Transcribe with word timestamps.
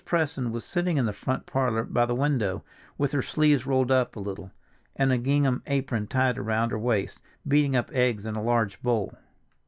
Preston 0.03 0.51
was 0.51 0.65
sitting 0.65 0.97
in 0.97 1.05
the 1.05 1.13
front 1.13 1.45
parlor 1.45 1.83
by 1.83 2.07
the 2.07 2.15
window, 2.15 2.63
with 2.97 3.11
her 3.11 3.21
sleeves 3.21 3.67
rolled 3.67 3.91
up 3.91 4.15
a 4.15 4.19
little, 4.19 4.49
and 4.95 5.11
a 5.13 5.17
gingham 5.19 5.61
apron 5.67 6.07
tied 6.07 6.39
around 6.39 6.71
her 6.71 6.79
waist, 6.79 7.19
beating 7.47 7.75
up 7.75 7.91
eggs 7.93 8.25
in 8.25 8.35
a 8.35 8.41
large 8.41 8.81
bowl. 8.81 9.13